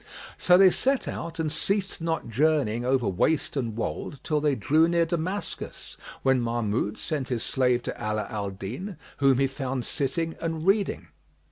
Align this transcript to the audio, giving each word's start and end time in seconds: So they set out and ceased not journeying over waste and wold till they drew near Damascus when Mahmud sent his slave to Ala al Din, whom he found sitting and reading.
So 0.39 0.57
they 0.57 0.71
set 0.71 1.07
out 1.07 1.37
and 1.37 1.51
ceased 1.51 2.01
not 2.01 2.27
journeying 2.27 2.83
over 2.83 3.07
waste 3.07 3.55
and 3.55 3.77
wold 3.77 4.19
till 4.23 4.41
they 4.41 4.55
drew 4.55 4.87
near 4.87 5.05
Damascus 5.05 5.95
when 6.23 6.41
Mahmud 6.41 6.97
sent 6.97 7.27
his 7.27 7.43
slave 7.43 7.83
to 7.83 7.95
Ala 8.03 8.25
al 8.27 8.49
Din, 8.49 8.97
whom 9.17 9.37
he 9.37 9.45
found 9.45 9.85
sitting 9.85 10.35
and 10.41 10.65
reading. 10.65 11.09